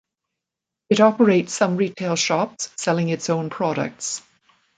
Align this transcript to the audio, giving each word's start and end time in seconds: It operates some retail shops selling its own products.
It 0.89 0.99
operates 0.99 1.53
some 1.53 1.77
retail 1.77 2.15
shops 2.15 2.71
selling 2.75 3.09
its 3.09 3.29
own 3.29 3.51
products. 3.51 4.23